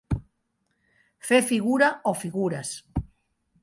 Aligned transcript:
Fer 1.29 1.43
figura 1.51 1.93
o 2.13 2.17
figures. 2.25 2.77